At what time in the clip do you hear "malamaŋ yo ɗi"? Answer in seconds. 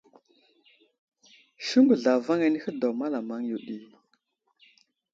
2.99-3.75